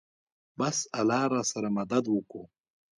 [0.59, 2.41] بس الله راسره مدد وکو.